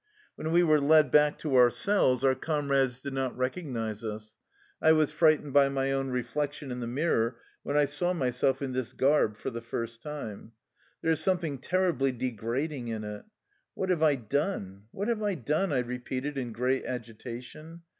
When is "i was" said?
4.81-5.11